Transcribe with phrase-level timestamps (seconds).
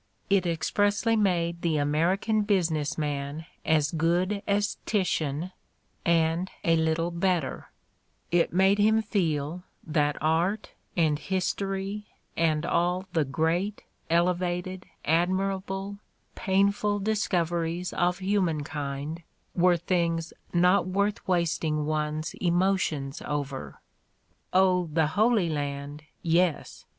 [0.31, 5.51] It ex pressly made the American business man as good as Titian
[6.03, 7.69] and a little better:
[8.31, 15.99] it made him feel that art and history and all the great, elevated, admirable,
[16.33, 19.21] painful discoveries of humankind
[19.53, 22.65] were things not worth wast Mark Twain's Humor 217 ing
[23.05, 23.79] one's emotions over.
[24.51, 26.85] Oh, the Holy Land, yes